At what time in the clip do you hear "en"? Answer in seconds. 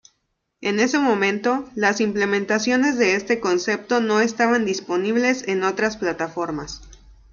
0.61-0.79, 5.47-5.63